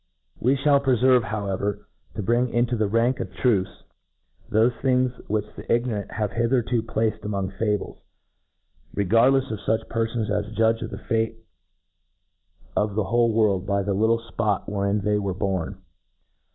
[0.39, 1.87] We fliall perfeverc, however,.
[2.15, 3.83] tc^ bring jinto the rank of truths
[4.49, 7.99] thofe things which the ig' norant have hitherto placed among fables,
[8.95, 11.35] regard lefs of fuch perfons as judge of the ftate
[12.75, 15.83] of the whole world by the little fpot wherein they were• born.